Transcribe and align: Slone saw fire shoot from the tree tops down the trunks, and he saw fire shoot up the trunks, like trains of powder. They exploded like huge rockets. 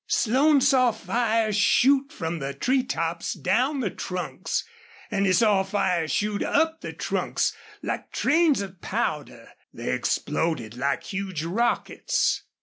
Slone 0.07 0.61
saw 0.61 0.91
fire 0.91 1.53
shoot 1.53 2.11
from 2.11 2.39
the 2.39 2.55
tree 2.55 2.81
tops 2.83 3.33
down 3.33 3.81
the 3.81 3.91
trunks, 3.91 4.63
and 5.11 5.27
he 5.27 5.31
saw 5.33 5.61
fire 5.61 6.07
shoot 6.07 6.41
up 6.41 6.81
the 6.81 6.91
trunks, 6.91 7.53
like 7.83 8.11
trains 8.11 8.63
of 8.63 8.81
powder. 8.81 9.49
They 9.71 9.91
exploded 9.93 10.75
like 10.75 11.03
huge 11.03 11.43
rockets. 11.43 12.41